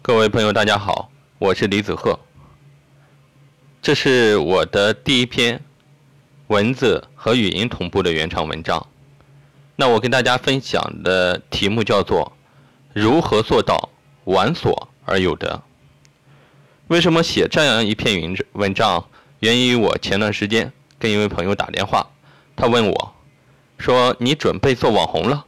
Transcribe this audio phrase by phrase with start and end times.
[0.00, 2.18] 各位朋友，大家好，我是李子鹤。
[3.82, 5.62] 这是我的第一篇
[6.46, 8.86] 文字和语音同步的原创文章。
[9.76, 12.32] 那我跟大家分享的题目叫做
[12.94, 13.90] “如何做到
[14.24, 15.62] 玩所而有得”。
[16.88, 19.04] 为什么写这样一篇文文章？
[19.40, 22.08] 源于我前段时间跟一位朋友打电话，
[22.56, 23.14] 他问我，
[23.78, 25.44] 说：“你准备做网红了？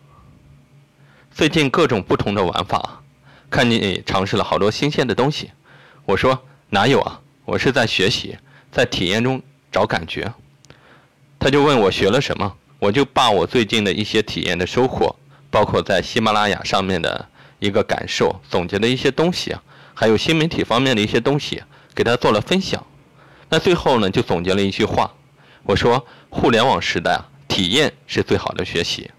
[1.31, 3.00] 最近各种不同的玩法，
[3.51, 5.51] 看你尝试了好多新鲜的东西。”
[6.07, 8.39] 我说：“哪有啊，我是在学习，
[8.73, 10.33] 在体验中找感觉。”
[11.39, 15.17] 他就问我学了什么，我就把我最近的一些体验的收获，
[15.51, 19.57] 包括在喜马拉雅上面的一个感受，总结的一些东西，
[19.95, 21.63] 还有新媒体方面的一些东西，
[21.95, 22.85] 给他做了分享。
[23.49, 25.11] 那最后呢，就总结了一句话，
[25.63, 29.11] 我说：互联网时代啊，体验是最好的学习。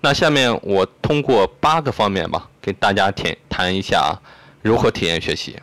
[0.00, 4.18] 那下面我通过八个方面吧，给大家谈谈一下
[4.62, 5.56] 如何体验学习。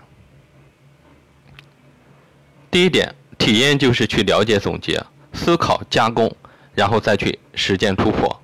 [2.70, 5.02] 第一点，体验就是去了解、总结、
[5.34, 6.36] 思考、加工，
[6.74, 8.42] 然后再去实践突破。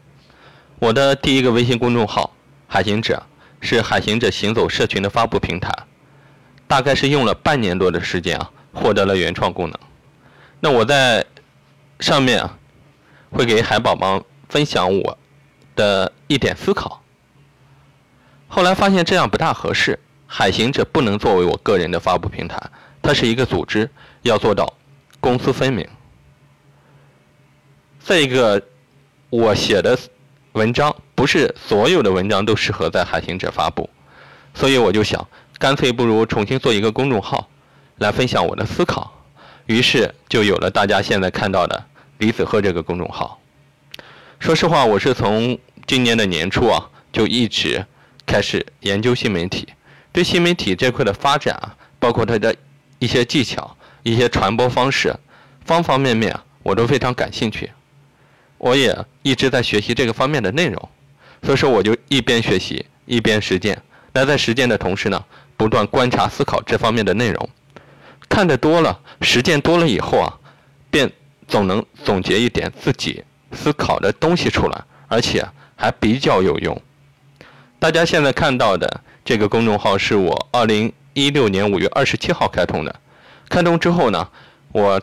[0.79, 2.33] 我的第一个微信公众号
[2.67, 3.21] “海行者”
[3.59, 5.71] 是海行者行走社群的发布平台，
[6.67, 8.51] 大概是用了半年多的时间啊。
[8.73, 9.77] 获得了原创功能，
[10.61, 11.25] 那我在
[11.99, 12.57] 上面啊，
[13.29, 15.17] 会给海宝宝分享我
[15.75, 17.01] 的一点思考。
[18.47, 22.61] 后来发现这样不大合适，海行者不能作为我个人的发布平台，
[23.01, 23.89] 它是一个组织，
[24.21, 24.73] 要做到
[25.19, 25.87] 公私分明。
[27.99, 28.61] 再一个，
[29.29, 29.97] 我写的
[30.53, 33.89] 文章不是所有的文章都适合在海行者发布，
[34.53, 35.27] 所以我就想，
[35.57, 37.47] 干脆不如重新做一个公众号。
[37.97, 39.13] 来分享我的思考，
[39.67, 41.85] 于是就有了大家现在看到的
[42.17, 43.39] 李子鹤这个公众号。
[44.41, 47.85] 说实话，我是从今年的年初啊，就一直
[48.25, 49.67] 开始研究新媒体，
[50.11, 52.55] 对新媒体这块的发展啊，包括它的
[52.97, 55.15] 一些技巧、一些传播方式，
[55.63, 57.69] 方方面面啊，我都非常感兴趣。
[58.57, 60.89] 我也一直在学习这个方面的内容，
[61.43, 63.79] 所以说我就一边学习一边实践。
[64.11, 65.23] 那在实践的同时呢，
[65.55, 67.49] 不断观察思考这方面的内容。
[68.27, 70.39] 看得多了，实践多了以后啊，
[70.89, 71.11] 便
[71.47, 75.45] 总能总结一点自己思考的东西出来，而且
[75.75, 76.81] 还比较有用。
[77.79, 82.95] 大家现在看到的这个公众号是我二零一六年五月二十七号开通的。
[83.49, 84.29] 开通之后呢，
[84.71, 85.01] 我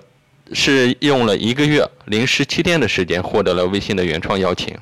[0.53, 4.77] 是用了一个月零十七天的时间获得了微信的原创邀请，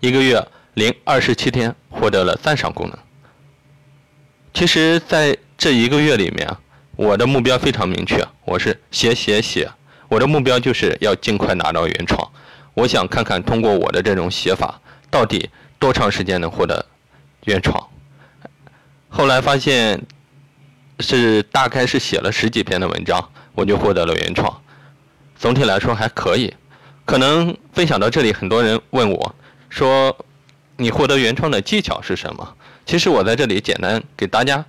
[0.00, 2.98] 一个月零二十七天获得了赞赏功能。
[4.52, 6.48] 其实，在这一个月里面。
[6.94, 9.68] 我的目标非常明确，我是写写写，
[10.12, 12.30] 我的目标就是要尽快拿到原创。
[12.74, 14.78] 我想看看通过我的这种写法，
[15.10, 16.84] 到底多长时间能获得
[17.44, 17.82] 原创。
[19.08, 19.98] 后来发现
[21.00, 24.54] 是大概是写了十几篇的文章，我就获得了原创。
[25.34, 26.52] 总体来说还可以。
[27.06, 29.34] 可能分享到这里，很多人问我，
[29.70, 30.14] 说
[30.76, 32.54] 你获得原创的技巧是什么？
[32.84, 34.62] 其实我在这里简单给大家。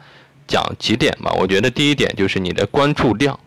[0.46, 3.40] 讲几点吧，我觉得第一点就是你的关注量，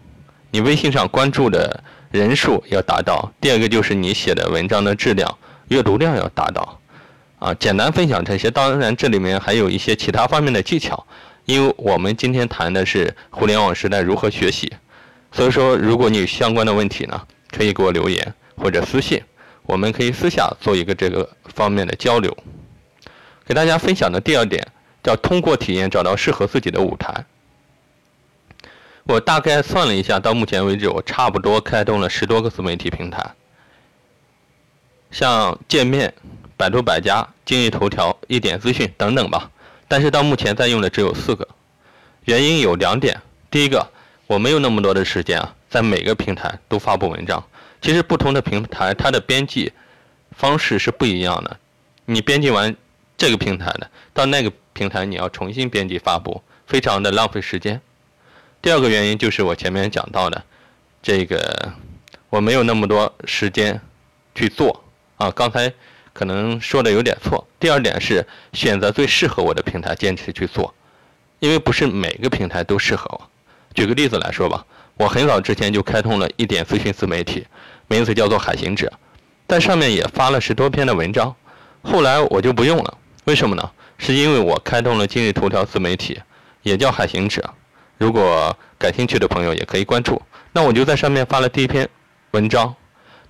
[0.50, 6.80] 你微信上关注的人数要达到；第二个就是你写的文章的质量、阅读量要达到。
[7.38, 11.06] 啊，简单分享这些，当然这里面还有一些其他方面的技巧，
[11.44, 14.72] 因为我们今天谈的是互联网时代如何学习，
[15.32, 17.20] 所以说如果你有相关的问题呢，
[17.50, 19.22] 可以给我留言或者私信，
[19.64, 22.34] 我们可以私下做一个这个方面的交流。
[23.46, 24.66] 给大家分享的第二点。
[25.02, 27.24] 叫通过体验找到适合自己的舞台。
[29.06, 33.24] 我大概算了一下，到目前为止，我差不多开通了十多个自媒体平台，
[35.10, 36.12] 像界面、
[36.56, 39.50] 百度百家、今日头条、一点资讯等等吧。
[39.86, 41.46] 但是到目前在用的只有四个，
[42.24, 43.86] 原因有两点：第一个，
[44.26, 47.42] 我没有那么多的时间啊，在每个平台都发布文章。
[47.80, 49.72] 其实不同的平台，它的编辑
[50.32, 51.56] 方式是不一样的。
[52.06, 52.74] 你编辑完
[53.16, 54.52] 这个平台的，到那个。
[54.76, 57.80] 平台你要重新编辑发布，非常的浪费时间。
[58.66, 60.42] 第二个原因就是我前面讲到的，
[61.00, 61.72] 这个
[62.28, 63.80] 我没有那么多时间
[64.34, 64.82] 去做
[65.18, 65.30] 啊。
[65.30, 65.72] 刚才
[66.12, 67.46] 可能说的有点错。
[67.60, 70.74] 第二点是选择最适合我的平台，坚持去做，
[71.38, 73.30] 因为不是每个平台都适合我。
[73.72, 74.66] 举个例子来说吧，
[74.96, 77.46] 我很早之前就开通了一点咨询自媒体，
[77.86, 78.92] 名字叫做海行者，
[79.46, 81.32] 在上面也发了十多篇的文章，
[81.82, 83.70] 后来我就不用了，为什么呢？
[83.96, 86.20] 是因为我开通了今日头条自媒体，
[86.64, 87.54] 也叫海行者。
[87.98, 90.20] 如果感兴趣的朋友也可以关注。
[90.52, 91.88] 那我就在上面发了第一篇
[92.30, 92.74] 文章，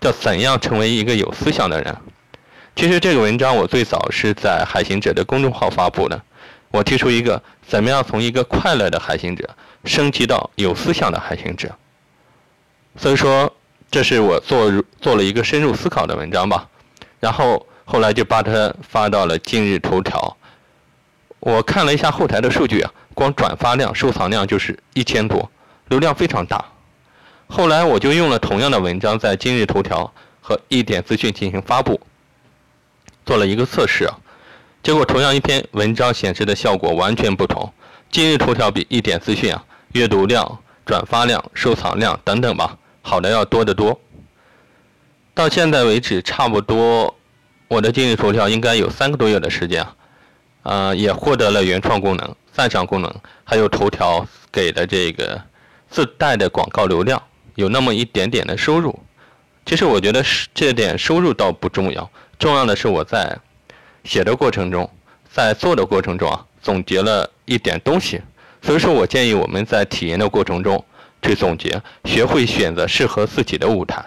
[0.00, 1.96] 叫“怎样成为一个有思想的人”。
[2.76, 6.22] 其实这个文章我最早是在海行者的公众号发布的，
[6.70, 9.48] 我提出一个怎么样从一个快乐的海行者
[9.84, 11.74] 升级到有思想的海行者。
[12.96, 13.52] 所以说，
[13.90, 14.70] 这是我做
[15.00, 16.68] 做了一个深入思考的文章吧。
[17.18, 20.36] 然后后来就把它发到了今日头条。
[21.40, 25.50] 我看了一下后台的数据啊，光转发量、收藏量就是一千多，
[25.88, 26.62] 流量非常大。
[27.46, 31.98] 后来我就用了同样的文章在今日头条和一点资讯进行发布，
[33.24, 34.06] 做了一个测试。
[34.82, 37.72] 结果同样一篇文章显示的效果完全不同。
[38.10, 43.98] 今日头条比一点资讯啊，阅读量、转发量、收藏量等等吧，好的要多得多。
[45.32, 47.16] 到现在为止，差不多
[47.68, 49.94] 我的今日头条应该有三个多月的时间啊，
[50.64, 53.14] 呃，也获得了原创功能、赞赏功能，
[53.44, 55.38] 还有头条给的这个
[55.90, 57.22] 自带的广告流量，
[57.54, 58.98] 有那么一点点的收入。
[59.66, 63.38] 其实我觉得是这点收入倒不重要，重要的是我在。
[64.04, 64.88] 写的过程中，
[65.30, 68.22] 在做的过程中啊，总结了一点东西，
[68.62, 70.82] 所以说我建议我们在体验的过程中
[71.20, 74.02] 去总结，学会选择适合自己的舞台。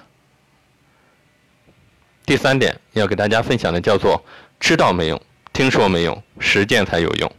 [2.25, 4.23] 第三点要给大家分享的叫做
[4.59, 5.21] 知道没用，
[5.53, 7.31] 听说没用，实践才有用。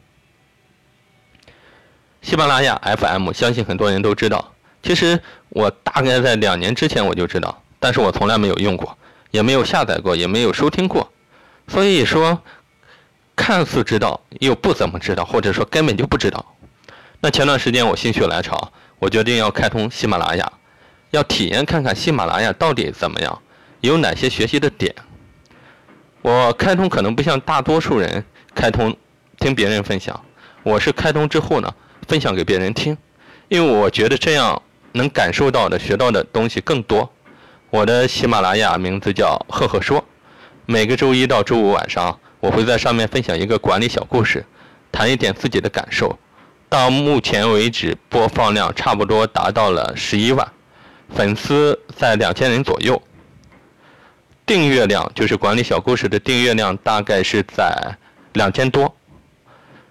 [2.23, 4.53] 喜马拉雅 FM，相信很多人都知道，
[4.83, 8.97] 其实我大概在两年之前我就知道，但是我从来没有用过，
[9.31, 11.11] 也没有下载过，也没有收听过。
[11.67, 12.43] 所以说，
[13.35, 16.45] 看似知道又不怎么知道，或者说根本就不知道。
[17.21, 20.53] 那前段时间我心血来潮，我决定要开通喜马拉雅，
[21.11, 23.41] 要体验看看喜马拉雅到底怎么样，
[23.81, 24.95] 有哪些学习的点。
[26.21, 28.23] 我开通可能不像大多数人
[28.55, 28.95] 开通
[29.39, 30.23] 听别人分享，
[30.63, 31.75] 我是开通之后呢，
[32.11, 32.99] 分享给别人听，
[33.47, 34.61] 因为我觉得这样
[34.91, 37.09] 能感受到的、学到的东西更多。
[37.71, 40.05] 我的喜马拉雅名字叫赫赫说。
[40.67, 44.45] 每个周一到周五晚上，我会在上面分享一个管理小故事，
[44.91, 46.19] 谈一点自己的感受。
[46.69, 50.53] 到目前为止，播放量差不多达到了十一万，
[51.15, 53.01] 粉丝在两千人左右。
[54.45, 57.97] 订阅量就是管理小故事的订阅量大概是在
[58.33, 58.93] 两千多。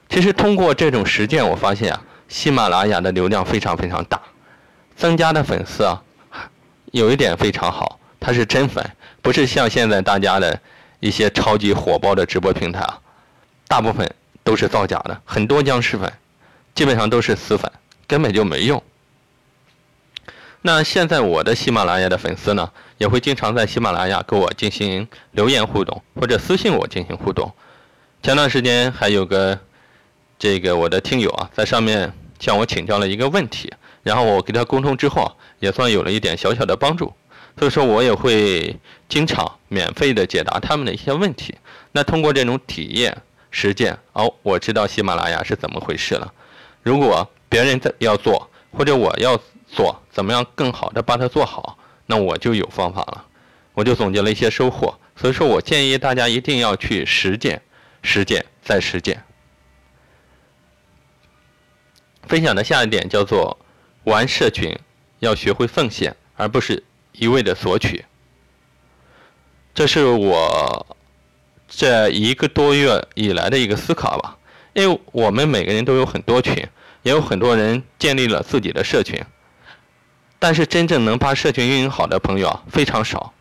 [0.09, 4.21] 其实通过这种实践，我发现啊，喜马拉雅的流量非常非常大，
[4.95, 6.01] 增加的粉丝啊，
[6.91, 8.89] 有一点非常好，它是真粉。
[9.21, 10.57] 不是像现在大家的
[11.01, 13.01] 一些超级火爆的直播平台啊，
[13.67, 14.09] 大部分
[14.43, 16.11] 都是造假的，很多僵尸粉，
[16.73, 17.69] 基本上都是死粉，
[18.07, 18.81] 根本就没用。
[20.61, 27.51] 那现在我的喜马拉雅的粉丝呢，也会经常在喜马拉雅跟我进行留言互动，或者私信我进行互动。
[28.21, 29.57] 前段时间还有个
[30.39, 33.69] 这个我的听友啊，在上面向我请教了一个问题，
[34.03, 37.13] 然后我给他沟通之后，也算有了一点小小的帮助。
[37.57, 38.73] 所以说我也会
[39.09, 41.53] 经常免费的解答他们的一些问题。
[41.91, 43.17] 那通过这种体验
[43.51, 46.33] 实践，哦，我知道喜马拉雅是怎么回事了。
[46.83, 49.37] 如果别人在要做，或者我要
[49.67, 53.25] 做，怎么样更好的把它做好，那我就有方法了。
[53.73, 54.97] 我就总结了一些收获。
[55.17, 57.61] 所以说我建议大家一定要去实践，
[58.03, 59.21] 实践再实践。
[62.27, 63.57] 分享的下一点叫做
[64.03, 64.77] 玩社群
[65.19, 66.83] 要学会奉献，而不是。
[67.13, 68.05] 一味的索取，
[69.73, 70.95] 这是我
[71.67, 74.37] 这一个多月以来的一个思考吧。
[74.71, 76.55] 因为我们每个人都有很多群，
[77.03, 79.21] 也有很多人建立了自己的社群，
[80.37, 83.33] 但是真正能把社群运营好的朋友啊非常少。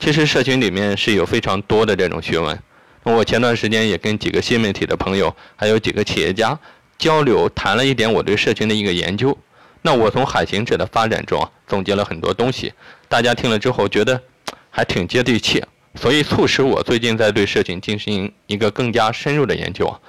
[0.00, 2.58] 其实社群里面是有非常多的这种学问。
[3.04, 6.58] 我前段时间也跟几个新媒体的朋友，还有几个企业家
[6.98, 9.36] 交流，谈了一点我对社群的一个研究。
[9.82, 12.72] 那我从海行者的发展中啊总结了很多东西。
[13.08, 14.20] 大家听了之后觉得
[14.70, 20.00] 还挺接地气，所以促使我最近在对社群进行一个更加深入的研究啊。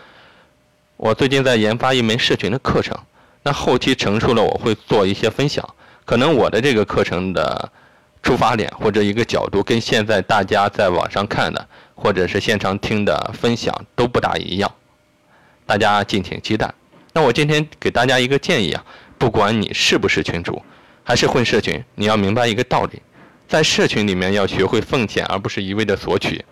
[0.97, 2.97] 我最近在研发一门社群的课程，
[3.43, 5.63] 那后期成熟了我会做一些分享。
[6.05, 7.71] 可能我的这个课程的
[8.23, 14.73] 出发点或者一个角度跟现在大家在网上看的或者是现场听的分享都不大一样，
[15.67, 16.73] 大家敬请期待。
[17.17, 18.85] 那我今天给大家一个建议啊，
[19.17, 20.61] 不管你是不是群主。
[21.03, 23.01] 还是混社群，你要明白一个道理，
[23.47, 26.45] 在社群里面要学会奉献，而不是一味的索取。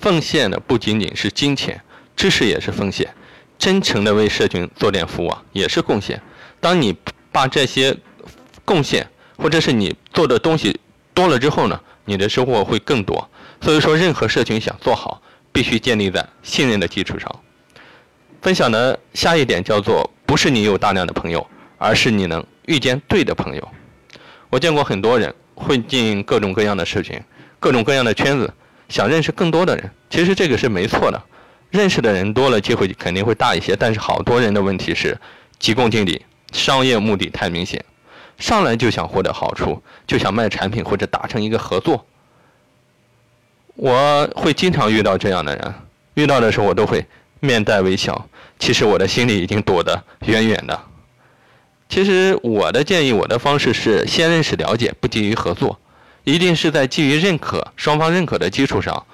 [0.00, 1.80] 奉献的不仅仅是金钱，
[2.16, 3.14] 知识也是奉献，
[3.56, 6.20] 真诚的为社群做点服务啊，也是贡献。
[6.58, 6.92] 当你
[7.30, 7.96] 把这些
[8.64, 10.80] 贡献，或者是你做的东西
[11.14, 13.30] 多了之后呢，你的收获会更多。
[13.60, 17.42] 所以说，任何社群想做好，必须建立在信任的基础上。
[18.42, 21.46] 分享的下一点叫做，不是你有大量的朋友，
[21.78, 22.44] 而是你能。
[22.68, 23.68] 遇见对的朋友，
[24.50, 27.18] 我见过很多人混进各种各样的社群，
[27.58, 28.52] 各种各样的圈子，
[28.90, 29.90] 想认识更多的人。
[30.10, 31.18] 其实这个是没错的，
[31.70, 33.74] 认识的人多了，机会肯定会大一些。
[33.74, 35.18] 但是好多人的问题是
[35.58, 37.82] 急功近利，商业目的太明显，
[38.36, 42.04] 上来就想获得好处，就想卖产品或者达成一个合作。
[43.76, 45.74] 我会经常遇到这样的人，
[46.12, 47.06] 遇到的时候我都会
[47.40, 48.28] 面带微笑，
[48.58, 50.80] 其实我的心里已经躲得远远的。
[51.88, 55.78] 其实我的建议，我的方式是先认识了解，不急于合作，
[56.24, 59.06] 一定是在基于认可、双方认可的基础上。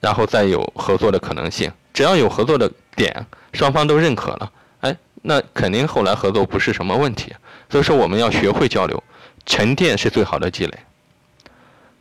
[0.00, 7.34] 然后再有合作的可能性，只要有合作的点，双方都认可了，哎，那肯定后来合作不是什么问题。
[7.68, 9.02] 所以说我们要学会交流，
[9.44, 10.78] 沉淀是最好的积累。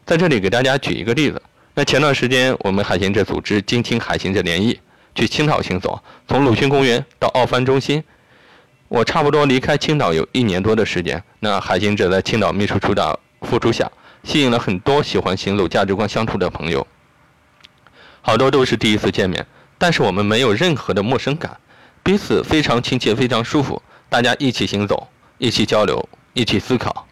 [0.06, 1.42] 在这里给大家举一个例子，
[1.74, 4.80] 那前段时间我们海行者组织金青海行者联谊
[5.18, 8.04] 去青岛行走，从鲁迅公园到奥帆中心，
[8.88, 11.24] 我差不多离开青岛有一年多的时间。
[11.40, 13.92] 那海行者在青岛秘书处的付出下，
[14.24, 16.86] 吸引了很多喜欢行走、价值观相处的朋友。
[18.22, 19.44] 好多都是第一次见面，
[19.80, 21.58] 但是我们没有任何的陌生感，
[22.04, 23.82] 彼此非常亲切，非常舒服。
[24.10, 25.08] 大家一起行走，
[25.40, 27.08] 一起交流，一起思考，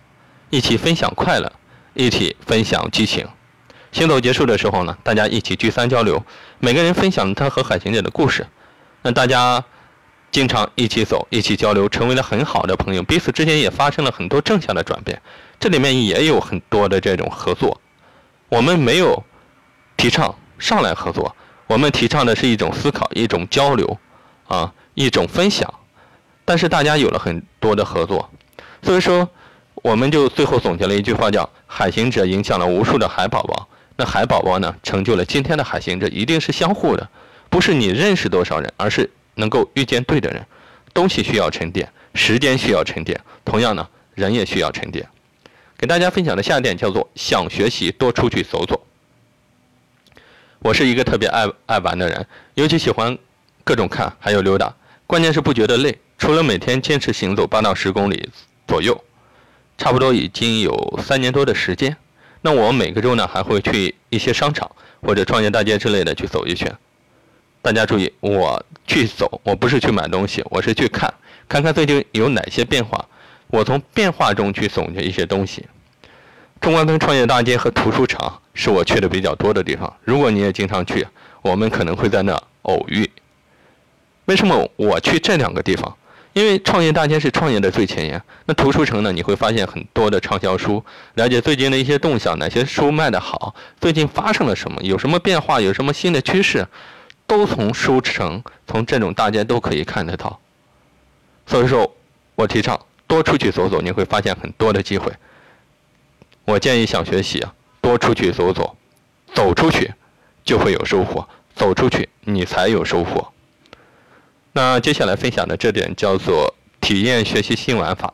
[0.51, 1.51] 一起分享快乐，
[1.95, 3.27] 一起分享激情。
[3.95, 6.21] 行走结束的时候呢，大家一起聚餐交流，
[6.59, 8.45] 每个人分享他和海行者的故事。
[9.01, 9.63] 那大家
[10.31, 15.21] 经常一起走，一起交流，成为了很好的朋友，彼此之间也发生了很多正向的转变。
[15.61, 17.79] 这里面也有很多的这种合作，
[18.49, 19.23] 我们没有
[19.95, 20.35] 提倡。
[20.59, 21.33] 上来合作，
[21.67, 23.97] 我们提倡的是一种思考，一种交流，
[24.49, 25.73] 啊，一种分享。
[26.43, 28.29] 但是大家有了很多的合作，
[28.81, 29.29] 所以说，
[29.75, 33.67] 我们就最后总结了一句话，叫“海行者影响了无数的海宝宝”。
[33.97, 37.09] 那海宝宝呢，成就了今天的海行者，一定是相互的，
[37.49, 40.45] 不是你认识多少人，而是能够遇见对的人。
[40.93, 45.07] 东西需要沉淀，时间需要沉淀，同样呢，人也需要沉淀。
[45.77, 48.81] 给大家分享的下一点叫做：想学习，多出去走走。
[50.59, 52.25] 我是一个特别爱爱玩的人，
[52.55, 53.17] 尤其喜欢
[53.63, 54.73] 各种看，还有溜达。
[55.05, 55.97] 关键是不觉得累。
[56.17, 58.29] 除了每天坚持行走八到十公里
[58.67, 59.03] 左右，
[59.77, 61.95] 差不多已经有三年多的时间。
[62.45, 64.69] 那我每个周呢，还会去一些商场
[65.01, 66.71] 或者创业大街之类的去走一圈。
[67.59, 71.11] 大家注意，我去走，我不是去买东西，我是去看，
[71.49, 73.03] 看看最近有哪些变化。
[73.47, 75.65] 我从变化中去总结一些东西。
[76.61, 79.91] 中关村创业大街和图书城是我去的比较多的地方。
[80.03, 81.07] 如果你也经常去，
[81.41, 83.09] 我们可能会在那偶遇。
[84.25, 85.97] 为什么我去这两个地方？
[86.35, 88.21] 因为创业大街是创业的最前沿。
[88.45, 89.09] 那图书城呢？
[89.09, 96.67] 你会发现很多的畅销书，了解最近的一些动向，哪些书卖得好，最近发生了什么，有什么变化，有什么新的趋势，
[97.25, 100.37] 都从书城、从这种大街都可以看得到。
[101.45, 101.89] 所以说，
[102.35, 102.77] 我提倡
[103.07, 105.09] 多出去走走，你会发现很多的机会。
[106.43, 108.75] 我建议想学习啊，多出去走走，
[109.33, 109.93] 走出去
[110.43, 111.25] 就会有收获，
[111.55, 113.31] 走出去你才有收获。
[114.57, 118.13] 那接下来分享的这点叫做体验学习新玩法。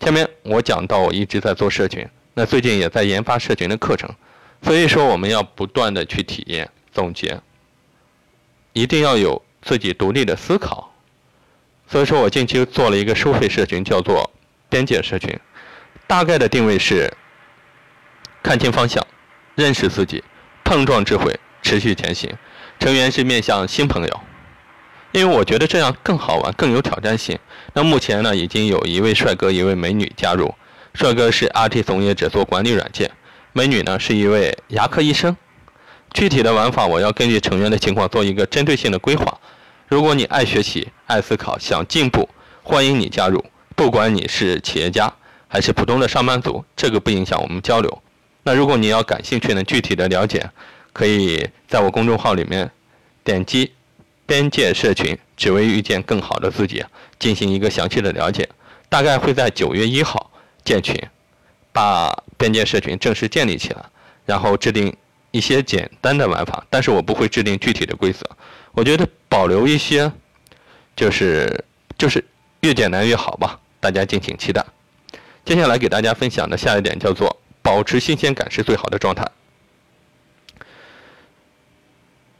[0.00, 4.08] 前面我讲到我一直在做社群，那最近也在研发社群的课程，
[4.62, 7.38] 所以说我们要不断的去体验总结，
[8.72, 10.90] 一定要有自己独立的思考。
[11.86, 14.30] 所以说我近期做了一个收费社群，叫做
[14.70, 15.38] 边界社群。
[16.06, 17.12] 大概的定位是：
[18.42, 19.06] 看清方向，
[19.54, 20.24] 认识自己，
[20.64, 22.34] 碰撞智慧，持续前行。
[22.80, 24.20] 成员是面向新朋友，
[25.14, 27.38] 因为我觉得这样更好玩，更有挑战性。
[27.72, 30.52] 那目前呢，已经有一位帅哥，一位美女加入。
[30.92, 33.08] 帅哥是 IT 从业者，做管理软件；
[33.52, 35.36] 美女呢是一位牙科医生。
[36.12, 39.38] 具体的玩法，我要根据成员的情况做一个针对性的规划。
[39.86, 42.28] 如果你爱学习、爱思考、想进步，
[42.64, 43.44] 欢迎你加入。
[43.76, 45.14] 不管你是企业家。
[45.46, 48.02] 还是普通的上班族，这个不影响我们交流。
[48.42, 50.50] 那如果你要感兴趣呢，具体的了解，
[50.92, 52.68] 可以在我公众号里面
[53.22, 53.70] 点击
[54.26, 56.84] “边界社群”，只为遇见更好的自己，
[57.18, 58.48] 进行一个详细的了解。
[58.88, 60.30] 大概会在九月一号
[60.64, 60.96] 建群，
[61.72, 63.84] 把边界社群正式建立起来，
[64.24, 64.94] 然后制定
[65.32, 66.64] 一些简单的玩法。
[66.70, 68.24] 但是我不会制定具体的规则，
[68.72, 70.12] 我觉得保留一些，
[70.94, 71.64] 就是
[71.98, 72.24] 就是
[72.60, 73.58] 越简单越好吧。
[73.80, 74.64] 大家敬请期待。
[75.44, 79.26] 接下来给大家分享的下一点叫做保持新鲜感是最好的状态。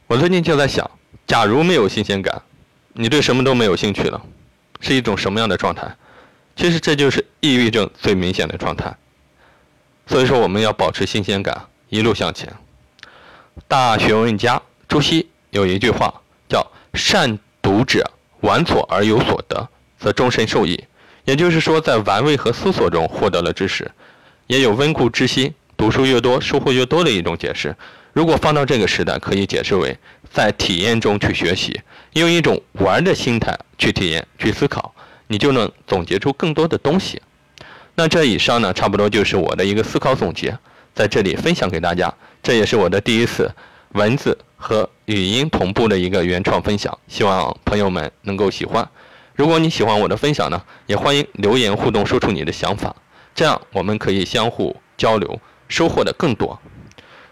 [0.07, 0.89] 我最近就在想，
[1.27, 2.41] 假如没有新鲜感，
[2.93, 4.21] 你对什么都没有兴趣了，
[4.79, 5.95] 是一种什么样的状态？
[6.55, 8.95] 其实这就是抑郁症最明显的状态。
[10.07, 12.53] 所以说我们要保持新鲜感，一路向前。
[13.67, 16.13] 大学问家朱熹有一句话
[16.47, 19.67] 叫“善读者玩错而有所得，
[19.97, 20.83] 则终身受益”。
[21.25, 23.89] 也就是说，在玩味和思索中获得了知识，
[24.45, 27.75] 也有温故知新、读书越多收获越多的一种解释。
[28.15, 29.97] 如果放到这个时代，可以解释为
[30.31, 31.81] 在体验中去学习，
[32.13, 34.95] 用一种玩的心态去体验、去思考，
[35.27, 37.21] 你就能总结出更多的东西。
[37.93, 40.57] 那这以上呢，差不多就是我的一个思考总结，
[40.93, 42.13] 在这里分享给大家。
[42.41, 43.53] 这也是我的第一次
[43.91, 48.87] 文字和语音同步的一个原创分享，希望朋友们能够喜欢。
[49.35, 52.95] 如果你喜欢我的分享呢，也欢迎留言互动，说出你的想法，
[53.35, 56.57] 这样我们可以相互交流，收获的更多。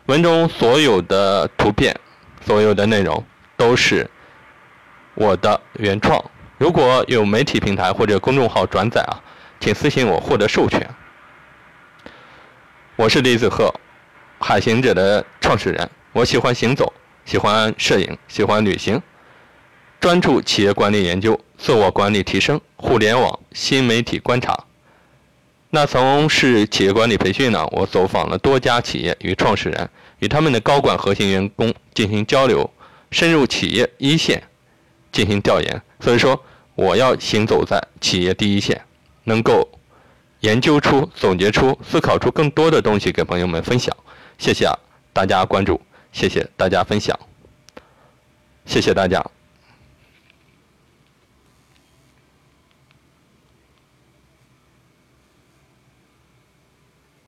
[0.07, 1.98] 文中所有的图片、
[2.45, 3.24] 所有的内容
[3.55, 4.10] 都是
[5.15, 6.22] 我的原创，
[6.57, 9.22] 如果有媒体平台或者公众号转载啊。
[9.62, 10.86] 请私信我获得授权。
[12.98, 13.74] 我是李子鹤，
[14.41, 15.89] 海行者的创始人。
[16.12, 16.91] 我喜欢行走，
[17.24, 19.01] 喜欢摄影，喜欢旅行，
[20.01, 24.65] 专注企业管理研究、自我管理提升、互联网新媒体观察。
[25.75, 27.65] 那从事企业管理培训呢？
[27.72, 29.89] 我走访了多家企业与创始人，
[30.20, 32.70] 与他们的高管、核心员工进行交流，
[33.10, 34.44] 深入企业一线
[35.12, 35.82] 进行调研。
[36.00, 36.39] 所以说，
[36.75, 38.80] 我要行走在企业第一线。
[39.24, 39.68] 能够
[40.42, 43.96] 研究出、总结出、思考出更多的东西给朋友们分享，
[44.38, 44.77] 谢谢啊，
[45.12, 47.18] 大家关注，谢谢大家分享，
[48.68, 49.33] 谢谢大家。